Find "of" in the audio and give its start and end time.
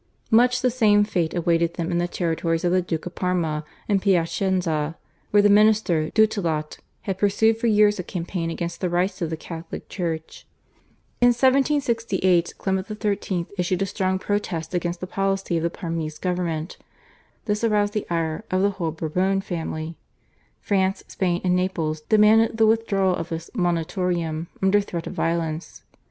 2.63-2.71, 3.05-3.13, 9.21-9.29, 15.57-15.61, 18.49-18.63, 23.15-23.29, 25.05-25.13